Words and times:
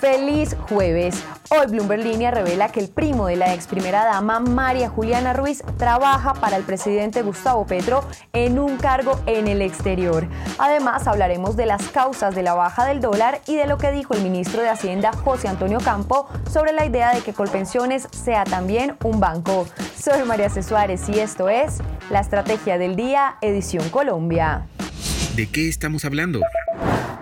Feliz 0.00 0.56
jueves. 0.68 1.24
Hoy 1.50 1.66
Bloomberg 1.66 2.04
Línea 2.04 2.30
revela 2.30 2.68
que 2.68 2.78
el 2.78 2.88
primo 2.88 3.26
de 3.26 3.34
la 3.34 3.52
ex 3.52 3.66
primera 3.66 4.04
dama, 4.04 4.38
María 4.38 4.88
Juliana 4.88 5.32
Ruiz, 5.32 5.64
trabaja 5.76 6.34
para 6.34 6.56
el 6.56 6.62
presidente 6.62 7.22
Gustavo 7.22 7.66
Petro 7.66 8.04
en 8.32 8.60
un 8.60 8.76
cargo 8.76 9.18
en 9.26 9.48
el 9.48 9.60
exterior. 9.60 10.28
Además, 10.58 11.08
hablaremos 11.08 11.56
de 11.56 11.66
las 11.66 11.88
causas 11.88 12.36
de 12.36 12.44
la 12.44 12.54
baja 12.54 12.84
del 12.84 13.00
dólar 13.00 13.40
y 13.46 13.56
de 13.56 13.66
lo 13.66 13.76
que 13.76 13.90
dijo 13.90 14.14
el 14.14 14.22
ministro 14.22 14.62
de 14.62 14.68
Hacienda, 14.68 15.12
José 15.12 15.48
Antonio 15.48 15.78
Campo, 15.80 16.28
sobre 16.48 16.72
la 16.72 16.86
idea 16.86 17.12
de 17.12 17.22
que 17.22 17.32
Colpensiones 17.32 18.06
sea 18.12 18.44
también 18.44 18.96
un 19.02 19.18
banco. 19.18 19.66
Soy 20.00 20.22
María 20.24 20.48
C. 20.48 20.62
Suárez 20.62 21.08
y 21.08 21.18
esto 21.18 21.48
es 21.48 21.78
La 22.10 22.20
Estrategia 22.20 22.78
del 22.78 22.94
Día, 22.94 23.36
edición 23.40 23.88
Colombia. 23.88 24.66
¿De 25.34 25.48
qué 25.48 25.68
estamos 25.68 26.04
hablando? 26.04 26.40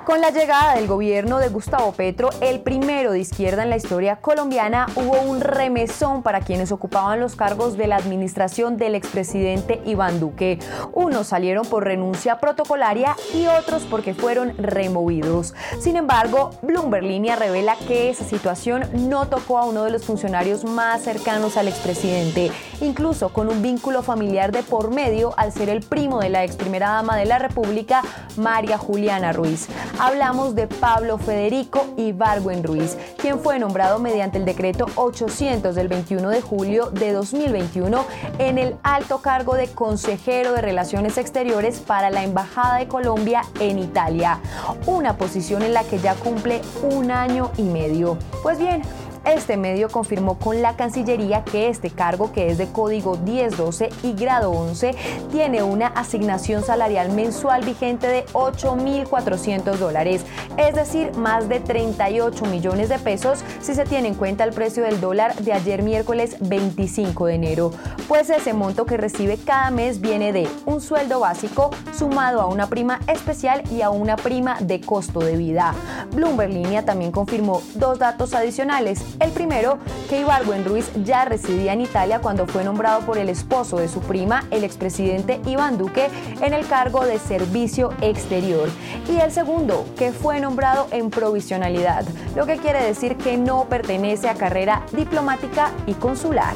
Con 0.06 0.20
la 0.20 0.30
llegada 0.30 0.77
del 0.77 0.87
gobierno 0.87 1.41
de 1.41 1.48
Gustavo 1.48 1.91
Petro, 1.91 2.30
el 2.41 2.60
primero 2.60 3.10
de 3.10 3.19
izquierda 3.19 3.64
en 3.64 3.70
la 3.70 3.77
historia 3.77 4.20
colombiana, 4.20 4.87
hubo 4.95 5.20
un 5.20 5.41
remesón 5.41 6.23
para 6.23 6.42
quienes 6.42 6.70
ocupaban 6.70 7.19
los 7.19 7.34
cargos 7.34 7.77
de 7.77 7.88
la 7.88 7.97
administración 7.97 8.77
del 8.77 8.95
expresidente 8.95 9.80
Iván 9.84 10.20
Duque. 10.20 10.61
Unos 10.92 11.27
salieron 11.27 11.66
por 11.66 11.83
renuncia 11.83 12.38
protocolaria 12.38 13.16
y 13.34 13.48
otros 13.48 13.83
porque 13.91 14.14
fueron 14.14 14.56
removidos. 14.59 15.55
Sin 15.80 15.97
embargo, 15.97 16.50
Bloomberg 16.62 17.02
Línea 17.02 17.34
revela 17.34 17.75
que 17.88 18.09
esa 18.09 18.23
situación 18.23 18.84
no 18.92 19.27
tocó 19.27 19.59
a 19.59 19.64
uno 19.64 19.83
de 19.83 19.91
los 19.91 20.05
funcionarios 20.05 20.64
más 20.64 21.02
cercanos 21.02 21.56
al 21.56 21.66
expresidente, 21.66 22.53
incluso 22.81 23.31
con 23.31 23.48
un 23.48 23.61
vínculo 23.61 24.05
familiar 24.05 24.53
de 24.53 24.62
por 24.62 24.94
medio 24.94 25.34
al 25.36 25.50
ser 25.50 25.69
el 25.69 25.81
primo 25.81 26.20
de 26.20 26.28
la 26.28 26.44
ex 26.44 26.55
primera 26.55 26.91
dama 26.91 27.16
de 27.16 27.25
la 27.25 27.41
República, 27.41 28.03
María 28.36 28.78
Juliana 28.78 29.33
Ruiz 29.33 29.66
hablamos 29.98 30.55
de 30.55 30.66
Pablo 30.66 31.19
Federico 31.19 31.86
Ibargüen 31.97 32.62
Ruiz, 32.62 32.97
quien 33.19 33.41
fue 33.41 33.58
nombrado 33.58 33.98
mediante 33.98 34.38
el 34.38 34.44
decreto 34.44 34.86
800 34.94 35.75
del 35.75 35.88
21 35.88 36.28
de 36.28 36.41
julio 36.41 36.91
de 36.91 37.12
2021 37.12 38.05
en 38.38 38.58
el 38.58 38.77
alto 38.83 39.19
cargo 39.19 39.55
de 39.55 39.69
consejero 39.69 40.53
de 40.53 40.61
Relaciones 40.61 41.19
Exteriores 41.19 41.78
para 41.80 42.11
la 42.11 42.25
Embajada 42.25 42.78
de 42.78 42.88
Colombia 42.88 43.42
en 43.61 43.78
Italia, 43.78 44.41
una 44.86 45.16
posición 45.16 45.62
en 45.62 45.75
la 45.75 45.84
que 45.84 45.98
ya 45.98 46.14
cumple 46.14 46.60
un 46.83 47.10
año 47.10 47.50
y 47.56 47.62
medio. 47.62 48.19
Pues 48.42 48.58
bien, 48.58 48.83
este 49.27 49.56
medio 49.56 49.88
confirmó 49.88 50.38
con 50.38 50.62
la 50.62 50.77
Cancillería 50.77 51.44
que 51.44 51.69
este 51.69 51.91
cargo, 51.91 52.32
que 52.32 52.48
es 52.48 52.58
de 52.58 52.66
código 52.69 53.16
1012 53.16 53.91
y 54.02 54.12
grado 54.14 54.50
11, 54.50 54.94
tiene 55.30 55.62
una 55.62 55.88
asignación 55.88 56.62
salarial 56.62 57.10
mensual 57.10 57.64
vigente 57.64 58.06
de 58.06 58.24
8.400 58.32 59.77
dólares, 59.77 60.24
es 60.56 60.74
decir, 60.74 61.16
más 61.16 61.48
de 61.48 61.60
38 61.60 62.44
millones 62.47 62.88
de 62.88 62.98
pesos 62.98 63.41
si 63.60 63.74
se 63.74 63.84
tiene 63.84 64.08
en 64.08 64.14
cuenta 64.14 64.44
el 64.44 64.52
precio 64.52 64.82
del 64.82 65.00
dólar 65.00 65.34
de 65.36 65.52
ayer 65.52 65.82
miércoles 65.82 66.36
25 66.41 67.27
de 67.27 67.34
enero. 67.34 67.72
Pues 68.08 68.30
ese 68.30 68.52
monto 68.52 68.86
que 68.86 68.97
recibe 68.97 69.36
cada 69.36 69.70
mes 69.70 70.00
viene 70.00 70.32
de 70.32 70.48
un 70.64 70.80
sueldo 70.80 71.20
básico 71.20 71.70
sumado 71.97 72.41
a 72.41 72.47
una 72.47 72.69
prima 72.69 73.00
especial 73.08 73.62
y 73.70 73.82
a 73.82 73.91
una 73.91 74.16
prima 74.16 74.58
de 74.60 74.80
costo 74.80 75.20
de 75.20 75.36
vida. 75.36 75.74
Bloomberg 76.14 76.52
Línea 76.52 76.84
también 76.84 77.10
confirmó 77.10 77.62
dos 77.74 77.98
datos 77.98 78.34
adicionales. 78.34 79.02
El 79.19 79.31
primero, 79.31 79.78
que 80.11 80.20
Ibargüen 80.20 80.64
Ruiz 80.64 80.91
ya 81.05 81.25
residía 81.25 81.72
en 81.72 81.81
Italia 81.81 82.20
cuando 82.20 82.47
fue 82.47 82.64
nombrado 82.64 83.00
por 83.00 83.17
el 83.17 83.28
esposo 83.28 83.78
de 83.78 83.89
su 83.89 84.00
prima, 84.00 84.45
el 84.50 84.62
expresidente 84.62 85.41
Iván 85.47 85.78
Duque, 85.78 86.09
en 86.43 86.53
el 86.53 86.66
cargo 86.66 87.04
de 87.04 87.19
servicio 87.19 87.94
exterior. 88.03 88.69
Y 89.09 89.19
el 89.19 89.32
segundo, 89.32 89.87
que 89.97 90.12
fue 90.12 90.41
nombrado 90.41 90.88
en 90.91 91.10
provisionalidad, 91.10 92.04
lo 92.34 92.44
que 92.44 92.59
quiere 92.59 92.82
decir 92.82 93.16
que 93.16 93.38
no 93.38 93.69
pertenece 93.69 94.28
a 94.28 94.34
carrera 94.34 94.84
diplomática 94.93 95.72
y 95.87 95.94
consular. 95.94 96.54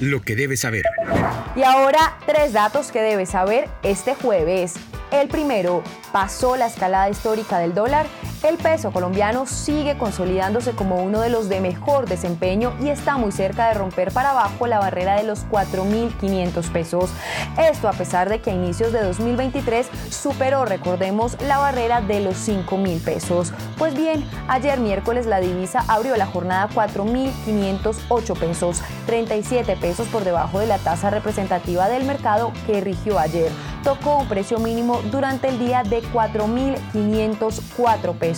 Lo 0.00 0.22
que 0.22 0.34
debes 0.34 0.60
saber. 0.60 0.84
Y 1.54 1.62
ahora, 1.62 2.16
tres 2.26 2.52
datos 2.52 2.90
que 2.90 3.00
debes 3.00 3.30
saber 3.30 3.68
este 3.84 4.16
jueves. 4.16 4.74
El 5.12 5.28
primero, 5.28 5.84
pasó 6.10 6.56
la 6.56 6.66
escalada 6.66 7.08
histórica 7.08 7.58
del 7.58 7.74
dólar 7.74 8.06
el 8.42 8.58
peso 8.58 8.90
colombiano 8.90 9.46
sigue 9.46 9.96
consolidándose 9.96 10.72
como 10.72 11.00
uno 11.02 11.20
de 11.20 11.30
los 11.30 11.48
de 11.48 11.60
mejor 11.60 12.08
desempeño 12.08 12.74
y 12.80 12.88
está 12.88 13.16
muy 13.16 13.30
cerca 13.30 13.68
de 13.68 13.74
romper 13.74 14.10
para 14.12 14.30
abajo 14.30 14.66
la 14.66 14.80
barrera 14.80 15.14
de 15.16 15.22
los 15.22 15.46
4.500 15.48 16.72
pesos. 16.72 17.10
Esto 17.56 17.88
a 17.88 17.92
pesar 17.92 18.28
de 18.28 18.40
que 18.40 18.50
a 18.50 18.54
inicios 18.54 18.92
de 18.92 19.04
2023 19.04 19.86
superó, 20.10 20.64
recordemos, 20.64 21.40
la 21.42 21.58
barrera 21.58 22.00
de 22.00 22.18
los 22.20 22.48
5.000 22.48 23.00
pesos. 23.00 23.52
Pues 23.78 23.94
bien, 23.94 24.28
ayer 24.48 24.80
miércoles 24.80 25.26
la 25.26 25.38
divisa 25.40 25.84
abrió 25.86 26.16
la 26.16 26.26
jornada 26.26 26.68
4.508 26.74 28.38
pesos, 28.38 28.82
37 29.06 29.76
pesos 29.76 30.08
por 30.08 30.24
debajo 30.24 30.58
de 30.58 30.66
la 30.66 30.78
tasa 30.78 31.10
representativa 31.10 31.88
del 31.88 32.02
mercado 32.04 32.52
que 32.66 32.80
rigió 32.80 33.20
ayer. 33.20 33.52
Tocó 33.84 34.18
un 34.18 34.26
precio 34.28 34.58
mínimo 34.58 35.00
durante 35.10 35.48
el 35.48 35.58
día 35.58 35.82
de 35.82 36.02
4.504 36.02 38.14
pesos. 38.14 38.31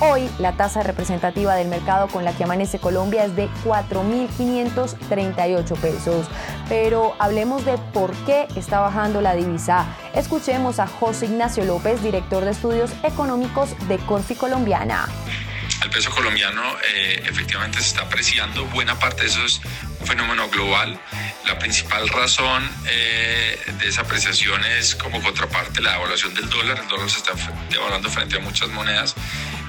Hoy 0.00 0.28
la 0.38 0.52
tasa 0.52 0.82
representativa 0.82 1.54
del 1.54 1.68
mercado 1.68 2.08
con 2.08 2.24
la 2.24 2.32
que 2.32 2.44
amanece 2.44 2.78
Colombia 2.78 3.24
es 3.24 3.34
de 3.34 3.48
4.538 3.64 5.76
pesos. 5.78 6.26
Pero 6.68 7.14
hablemos 7.18 7.64
de 7.64 7.78
por 7.92 8.12
qué 8.24 8.46
está 8.54 8.80
bajando 8.80 9.20
la 9.20 9.34
divisa. 9.34 9.86
Escuchemos 10.14 10.78
a 10.78 10.86
José 10.86 11.26
Ignacio 11.26 11.64
López, 11.64 12.02
director 12.02 12.44
de 12.44 12.52
estudios 12.52 12.92
económicos 13.02 13.74
de 13.88 13.98
Corfi 13.98 14.34
Colombiana 14.34 15.08
el 15.82 15.90
peso 15.90 16.10
colombiano 16.10 16.62
eh, 16.94 17.22
efectivamente 17.26 17.80
se 17.80 17.88
está 17.88 18.02
apreciando. 18.02 18.64
Buena 18.66 18.98
parte 18.98 19.22
de 19.22 19.28
eso 19.28 19.44
es 19.44 19.60
un 20.00 20.06
fenómeno 20.06 20.48
global. 20.48 20.98
La 21.46 21.58
principal 21.58 22.08
razón 22.08 22.68
eh, 22.86 23.58
de 23.78 23.88
esa 23.88 24.02
apreciación 24.02 24.64
es 24.64 24.94
como 24.96 25.22
contraparte 25.22 25.80
la 25.80 25.92
devaluación 25.92 26.34
del 26.34 26.48
dólar. 26.50 26.78
El 26.80 26.88
dólar 26.88 27.08
se 27.08 27.18
está 27.18 27.32
devaluando 27.70 28.10
frente 28.10 28.36
a 28.36 28.40
muchas 28.40 28.68
monedas, 28.70 29.14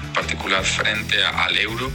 en 0.02 0.12
particular 0.12 0.64
frente 0.64 1.24
al 1.24 1.56
euro, 1.56 1.90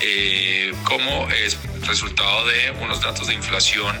eh, 0.00 0.72
como 0.84 1.28
es 1.30 1.58
resultado 1.86 2.46
de 2.46 2.70
unos 2.82 3.00
datos 3.00 3.26
de 3.26 3.34
inflación 3.34 3.96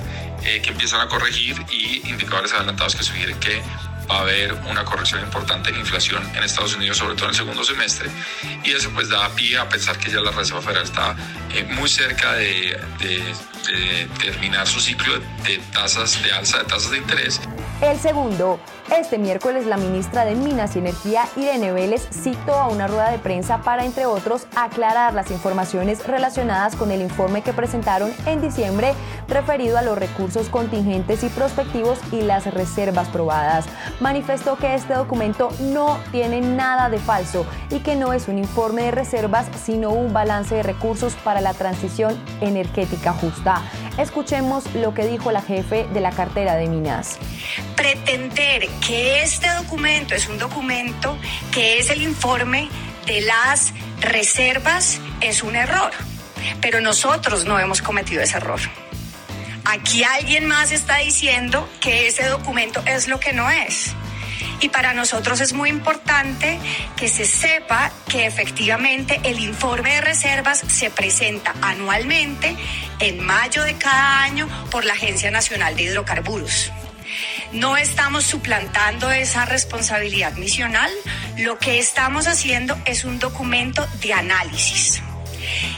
que 0.62 0.70
empiezan 0.70 1.00
a 1.00 1.08
corregir 1.08 1.56
y 1.72 2.08
indicadores 2.08 2.52
adelantados 2.52 2.94
que 2.94 3.02
sugieren 3.02 3.36
que 3.40 3.60
va 4.10 4.18
a 4.18 4.20
haber 4.20 4.52
una 4.70 4.84
corrección 4.84 5.20
importante 5.20 5.70
en 5.70 5.74
la 5.76 5.80
inflación 5.80 6.22
en 6.36 6.42
Estados 6.42 6.74
Unidos, 6.76 6.98
sobre 6.98 7.14
todo 7.14 7.24
en 7.24 7.30
el 7.30 7.36
segundo 7.36 7.64
semestre, 7.64 8.10
y 8.64 8.72
eso 8.72 8.90
pues 8.90 9.08
da 9.08 9.28
pie 9.34 9.58
a 9.58 9.68
pensar 9.68 9.98
que 9.98 10.10
ya 10.10 10.20
la 10.20 10.30
Reserva 10.30 10.62
Federal 10.62 10.84
está 10.84 11.16
eh, 11.52 11.64
muy 11.64 11.88
cerca 11.88 12.34
de 12.34 12.78
terminar 14.20 14.66
su 14.66 14.80
ciclo 14.80 15.18
de 15.44 15.58
tasas 15.72 16.22
de 16.22 16.32
alza 16.32 16.58
de 16.58 16.64
tasas 16.64 16.90
de 16.90 16.98
interés. 16.98 17.40
El 17.82 17.98
segundo, 17.98 18.58
este 18.96 19.18
miércoles 19.18 19.66
la 19.66 19.76
ministra 19.76 20.24
de 20.24 20.34
Minas 20.34 20.76
y 20.76 20.78
Energía, 20.78 21.28
Irene 21.36 21.72
Vélez, 21.72 22.08
citó 22.10 22.54
a 22.54 22.68
una 22.68 22.86
rueda 22.86 23.10
de 23.10 23.18
prensa 23.18 23.58
para, 23.58 23.84
entre 23.84 24.06
otros, 24.06 24.46
aclarar 24.56 25.12
las 25.12 25.30
informaciones 25.30 26.06
relacionadas 26.06 26.74
con 26.74 26.90
el 26.90 27.02
informe 27.02 27.42
que 27.42 27.52
presentaron 27.52 28.10
en 28.24 28.40
diciembre 28.40 28.94
referido 29.28 29.76
a 29.76 29.82
los 29.82 29.98
recursos 29.98 30.48
contingentes 30.48 31.22
y 31.22 31.28
prospectivos 31.28 31.98
y 32.12 32.22
las 32.22 32.46
reservas 32.46 33.08
probadas. 33.08 33.66
Manifestó 34.00 34.56
que 34.56 34.74
este 34.74 34.94
documento 34.94 35.50
no 35.60 35.98
tiene 36.12 36.40
nada 36.40 36.88
de 36.88 36.98
falso 36.98 37.44
y 37.70 37.80
que 37.80 37.94
no 37.94 38.14
es 38.14 38.26
un 38.28 38.38
informe 38.38 38.84
de 38.84 38.90
reservas, 38.92 39.48
sino 39.62 39.90
un 39.90 40.14
balance 40.14 40.54
de 40.54 40.62
recursos 40.62 41.14
para 41.24 41.42
la 41.42 41.52
transición 41.52 42.16
energética 42.40 43.12
justa. 43.12 43.55
Escuchemos 43.98 44.64
lo 44.74 44.94
que 44.94 45.06
dijo 45.06 45.32
la 45.32 45.42
jefe 45.42 45.86
de 45.92 46.00
la 46.00 46.10
cartera 46.10 46.56
de 46.56 46.66
Minas. 46.68 47.18
Pretender 47.76 48.68
que 48.86 49.22
este 49.22 49.48
documento 49.54 50.14
es 50.14 50.28
un 50.28 50.38
documento 50.38 51.18
que 51.52 51.78
es 51.78 51.90
el 51.90 52.02
informe 52.02 52.68
de 53.06 53.20
las 53.20 53.72
reservas 54.00 55.00
es 55.20 55.42
un 55.42 55.56
error, 55.56 55.92
pero 56.60 56.80
nosotros 56.80 57.44
no 57.44 57.58
hemos 57.58 57.82
cometido 57.82 58.22
ese 58.22 58.36
error. 58.36 58.60
Aquí 59.64 60.04
alguien 60.04 60.46
más 60.46 60.70
está 60.70 60.98
diciendo 60.98 61.68
que 61.80 62.06
ese 62.06 62.24
documento 62.26 62.82
es 62.86 63.08
lo 63.08 63.18
que 63.18 63.32
no 63.32 63.50
es. 63.50 63.94
Y 64.60 64.68
para 64.70 64.94
nosotros 64.94 65.40
es 65.40 65.52
muy 65.52 65.68
importante 65.68 66.58
que 66.96 67.08
se 67.08 67.26
sepa 67.26 67.92
que 68.08 68.26
efectivamente 68.26 69.20
el 69.24 69.40
informe 69.40 69.94
de 69.94 70.00
reservas 70.00 70.64
se 70.66 70.90
presenta 70.90 71.54
anualmente 71.60 72.56
en 72.98 73.24
mayo 73.24 73.62
de 73.64 73.74
cada 73.74 74.22
año 74.22 74.48
por 74.70 74.84
la 74.84 74.94
Agencia 74.94 75.30
Nacional 75.30 75.76
de 75.76 75.84
Hidrocarburos. 75.84 76.72
No 77.52 77.76
estamos 77.76 78.24
suplantando 78.24 79.10
esa 79.10 79.44
responsabilidad 79.44 80.32
misional, 80.34 80.90
lo 81.38 81.58
que 81.58 81.78
estamos 81.78 82.26
haciendo 82.26 82.76
es 82.84 83.04
un 83.04 83.18
documento 83.18 83.86
de 84.00 84.12
análisis. 84.12 85.02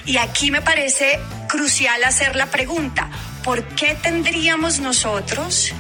Y 0.06 0.16
aquí 0.16 0.50
me 0.50 0.62
parece 0.62 1.20
crucial 1.48 2.02
hacer 2.04 2.36
la 2.36 2.46
pregunta, 2.46 3.10
¿por 3.44 3.62
qué 3.74 3.94
tendríamos 3.94 4.80
nosotros 4.80 5.72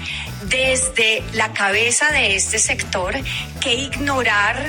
desde 0.42 1.22
la 1.32 1.52
cabeza 1.52 2.10
de 2.10 2.36
este 2.36 2.58
sector 2.58 3.14
que 3.60 3.74
ignorar 3.74 4.64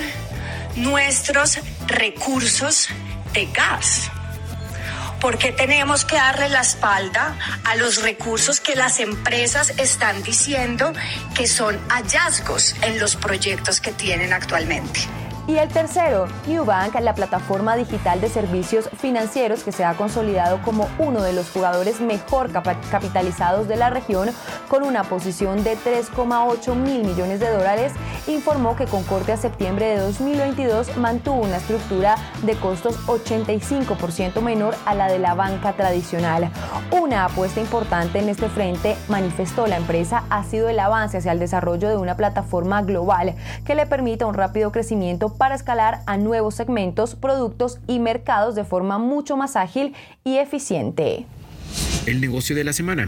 nuestros 0.76 1.60
recursos 1.88 2.90
de 3.34 3.46
gas? 3.48 4.12
¿Por 5.20 5.38
qué 5.38 5.52
tenemos 5.52 6.06
que 6.06 6.16
darle 6.16 6.48
la 6.48 6.62
espalda 6.62 7.38
a 7.66 7.76
los 7.76 8.02
recursos 8.02 8.62
que 8.62 8.76
las 8.76 9.00
empresas 9.02 9.74
están 9.78 10.24
diciendo 10.24 10.94
que 11.36 11.46
son 11.46 11.78
hallazgos 11.90 12.76
en 12.84 13.00
los 13.00 13.18
proyectos 13.18 13.82
que 13.82 13.92
tienen 13.92 14.32
actualmente? 14.32 15.19
Y 15.50 15.58
el 15.58 15.68
tercero, 15.68 16.28
Newbank, 16.46 16.94
la 17.02 17.16
plataforma 17.16 17.76
digital 17.76 18.22
de 18.22 18.30
servicios 18.30 18.88
financieros 18.96 19.64
que 19.64 19.72
se 19.72 19.84
ha 19.84 19.96
consolidado 19.96 20.62
como 20.62 20.88
uno 21.00 21.24
de 21.24 21.34
los 21.34 21.50
jugadores 21.50 22.02
mejor 22.02 22.52
capitalizados 22.92 23.68
de 23.68 23.76
la 23.76 23.90
región, 23.90 24.30
con 24.68 24.84
una 24.84 25.06
posición 25.06 25.64
de 25.64 25.76
3,8 25.76 26.76
mil 26.76 27.04
millones 27.04 27.40
de 27.40 27.50
dólares, 27.50 27.94
informó 28.28 28.76
que 28.76 28.86
con 28.86 29.02
corte 29.06 29.32
a 29.32 29.38
septiembre 29.38 29.88
de 29.88 29.98
2022 29.98 30.98
mantuvo 30.98 31.42
una 31.42 31.58
estructura 31.58 32.16
de 32.44 32.54
costos 32.54 33.00
85% 33.08 34.42
menor 34.42 34.76
a 34.86 34.94
la 34.94 35.08
de 35.08 35.18
la 35.18 35.34
banca 35.34 35.74
tradicional. 35.74 36.52
Una 36.92 37.26
apuesta 37.26 37.60
importante 37.60 38.20
en 38.20 38.30
este 38.30 38.50
frente, 38.50 38.96
manifestó 39.08 39.66
la 39.66 39.78
empresa, 39.78 40.26
ha 40.30 40.44
sido 40.44 40.70
el 40.70 40.78
avance 40.78 41.18
hacia 41.18 41.32
el 41.32 41.40
desarrollo 41.40 41.90
de 41.90 41.98
una 41.98 42.16
plataforma 42.16 42.84
global 42.84 43.34
que 43.66 43.74
le 43.74 43.88
permita 43.88 44.28
un 44.28 44.36
rápido 44.36 44.72
crecimiento 44.72 45.39
para 45.40 45.56
escalar 45.56 46.02
a 46.06 46.18
nuevos 46.18 46.54
segmentos, 46.54 47.16
productos 47.16 47.80
y 47.88 47.98
mercados 48.00 48.56
de 48.56 48.66
forma 48.66 49.00
mucho 49.00 49.38
más 49.38 49.56
ágil 49.56 49.96
y 50.26 50.38
eficiente. 50.38 51.26
El 52.06 52.20
negocio 52.20 52.56
de 52.56 52.66
la 52.66 52.74
semana. 52.74 53.06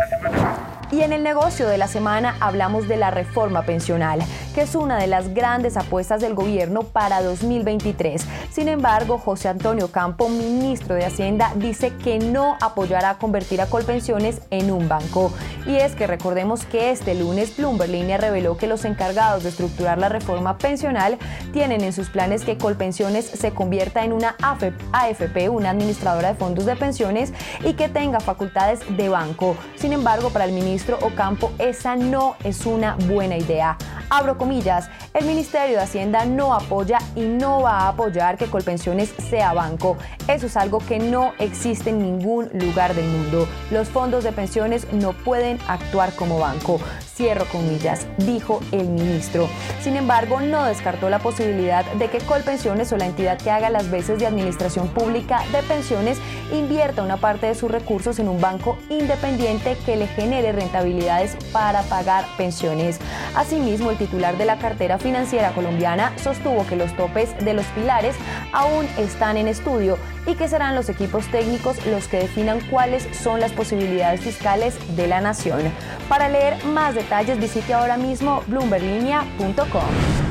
Y 0.91 1.03
en 1.03 1.13
el 1.13 1.23
negocio 1.23 1.69
de 1.69 1.77
la 1.77 1.87
semana 1.87 2.35
hablamos 2.41 2.89
de 2.89 2.97
la 2.97 3.11
reforma 3.11 3.61
pensional, 3.61 4.19
que 4.53 4.63
es 4.63 4.75
una 4.75 4.97
de 4.97 5.07
las 5.07 5.33
grandes 5.33 5.77
apuestas 5.77 6.19
del 6.19 6.33
gobierno 6.33 6.83
para 6.83 7.23
2023. 7.23 8.25
Sin 8.51 8.67
embargo, 8.67 9.17
José 9.17 9.47
Antonio 9.47 9.89
Campo, 9.89 10.27
ministro 10.27 10.95
de 10.95 11.05
Hacienda, 11.05 11.53
dice 11.55 11.93
que 12.03 12.19
no 12.19 12.57
apoyará 12.59 13.17
convertir 13.19 13.61
a 13.61 13.67
Colpensiones 13.67 14.41
en 14.49 14.69
un 14.69 14.89
banco. 14.89 15.31
Y 15.65 15.77
es 15.77 15.95
que 15.95 16.07
recordemos 16.07 16.65
que 16.65 16.91
este 16.91 17.15
lunes 17.15 17.55
Bloomberg 17.55 17.89
Línea 17.89 18.17
reveló 18.17 18.57
que 18.57 18.67
los 18.67 18.83
encargados 18.83 19.43
de 19.43 19.49
estructurar 19.49 19.97
la 19.97 20.09
reforma 20.09 20.57
pensional 20.57 21.17
tienen 21.53 21.81
en 21.81 21.93
sus 21.93 22.09
planes 22.09 22.43
que 22.43 22.57
Colpensiones 22.57 23.25
se 23.25 23.51
convierta 23.53 24.03
en 24.03 24.11
una 24.11 24.35
AFP, 24.41 25.47
una 25.47 25.69
administradora 25.69 26.33
de 26.33 26.35
fondos 26.35 26.65
de 26.65 26.75
pensiones, 26.75 27.31
y 27.63 27.73
que 27.73 27.87
tenga 27.87 28.19
facultades 28.19 28.81
de 28.97 29.07
banco. 29.07 29.55
Sin 29.77 29.93
embargo, 29.93 30.31
para 30.31 30.43
el 30.43 30.51
ministro 30.81 30.97
Ocampo, 31.05 31.51
esa 31.59 31.95
no 31.95 32.35
es 32.43 32.65
una 32.65 32.95
buena 33.07 33.37
idea. 33.37 33.77
Abro 34.13 34.37
comillas, 34.37 34.89
el 35.13 35.23
Ministerio 35.23 35.77
de 35.77 35.83
Hacienda 35.83 36.25
no 36.25 36.53
apoya 36.53 36.97
y 37.15 37.21
no 37.21 37.61
va 37.61 37.79
a 37.79 37.87
apoyar 37.87 38.37
que 38.37 38.47
Colpensiones 38.47 39.13
sea 39.29 39.53
banco. 39.53 39.95
Eso 40.27 40.47
es 40.47 40.57
algo 40.57 40.79
que 40.79 40.99
no 40.99 41.31
existe 41.39 41.91
en 41.91 41.99
ningún 41.99 42.49
lugar 42.51 42.93
del 42.93 43.05
mundo. 43.05 43.47
Los 43.69 43.87
fondos 43.87 44.25
de 44.25 44.33
pensiones 44.33 44.91
no 44.91 45.13
pueden 45.13 45.59
actuar 45.69 46.13
como 46.13 46.39
banco. 46.39 46.81
Cierro 47.15 47.45
comillas, 47.45 48.05
dijo 48.17 48.59
el 48.73 48.89
ministro. 48.89 49.47
Sin 49.81 49.95
embargo, 49.95 50.41
no 50.41 50.65
descartó 50.65 51.09
la 51.09 51.19
posibilidad 51.19 51.85
de 51.93 52.09
que 52.09 52.17
Colpensiones 52.17 52.91
o 52.91 52.97
la 52.97 53.05
entidad 53.05 53.37
que 53.37 53.49
haga 53.49 53.69
las 53.69 53.89
veces 53.89 54.19
de 54.19 54.27
administración 54.27 54.89
pública 54.89 55.41
de 55.53 55.63
pensiones 55.63 56.17
invierta 56.51 57.01
una 57.01 57.15
parte 57.15 57.47
de 57.47 57.55
sus 57.55 57.71
recursos 57.71 58.19
en 58.19 58.27
un 58.27 58.41
banco 58.41 58.77
independiente 58.89 59.77
que 59.85 59.95
le 59.95 60.07
genere 60.07 60.51
rentabilidades 60.51 61.37
para 61.53 61.83
pagar 61.83 62.25
pensiones. 62.35 62.99
Asimismo, 63.35 63.89
el 63.89 64.00
titular 64.01 64.35
de 64.35 64.45
la 64.45 64.57
cartera 64.57 64.97
financiera 64.97 65.51
colombiana 65.51 66.11
sostuvo 66.17 66.65
que 66.65 66.75
los 66.75 66.95
topes 66.95 67.37
de 67.45 67.53
los 67.53 67.65
pilares 67.67 68.15
aún 68.51 68.87
están 68.97 69.37
en 69.37 69.47
estudio 69.47 69.99
y 70.25 70.33
que 70.33 70.47
serán 70.47 70.73
los 70.73 70.89
equipos 70.89 71.27
técnicos 71.27 71.85
los 71.85 72.07
que 72.07 72.17
definan 72.17 72.61
cuáles 72.71 73.07
son 73.15 73.39
las 73.39 73.51
posibilidades 73.51 74.21
fiscales 74.21 74.75
de 74.95 75.05
la 75.07 75.21
nación. 75.21 75.61
Para 76.09 76.29
leer 76.29 76.65
más 76.65 76.95
detalles 76.95 77.39
visite 77.39 77.75
ahora 77.75 77.97
mismo 77.97 78.43
bloomberlinia.com. 78.47 80.30